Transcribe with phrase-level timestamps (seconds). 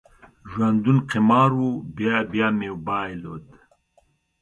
[0.51, 3.45] ژوندون قمار و، بیا بیا مې بایلود